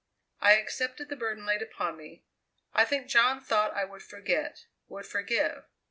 [0.39, 2.25] I accepted the burden laid upon me.
[2.73, 5.65] I think John thought I would forget, would forgive.